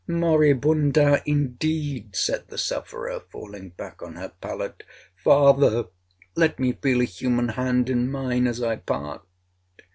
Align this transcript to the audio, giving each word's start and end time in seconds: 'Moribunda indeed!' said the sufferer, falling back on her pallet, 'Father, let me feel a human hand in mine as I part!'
'Moribunda 0.07 1.21
indeed!' 1.27 2.15
said 2.15 2.47
the 2.47 2.57
sufferer, 2.57 3.19
falling 3.31 3.69
back 3.69 4.01
on 4.01 4.15
her 4.15 4.29
pallet, 4.41 4.81
'Father, 5.17 5.89
let 6.35 6.57
me 6.59 6.71
feel 6.73 7.01
a 7.01 7.03
human 7.03 7.49
hand 7.49 7.87
in 7.87 8.09
mine 8.09 8.47
as 8.47 8.63
I 8.63 8.77
part!' 8.77 9.21